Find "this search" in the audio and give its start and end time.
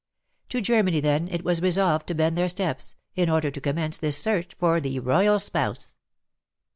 3.99-4.55